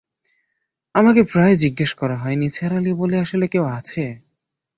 আমাকে 0.95 1.21
প্রায়ই 1.23 1.61
জিজ্ঞেস 1.63 1.91
করা 1.93 2.15
হয়, 2.21 2.37
নিসার 2.41 2.71
আলি 2.77 2.91
বলে 3.01 3.15
আসলেই 3.23 3.51
কেউ 3.53 3.65
আছে? 3.77 4.03